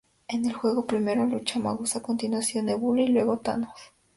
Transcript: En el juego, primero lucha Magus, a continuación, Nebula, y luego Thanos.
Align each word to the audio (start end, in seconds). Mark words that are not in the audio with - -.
En 0.29 0.45
el 0.45 0.53
juego, 0.53 0.87
primero 0.87 1.27
lucha 1.27 1.59
Magus, 1.59 1.95
a 1.95 2.01
continuación, 2.01 2.65
Nebula, 2.65 3.03
y 3.03 3.09
luego 3.09 3.37
Thanos. 3.37 3.75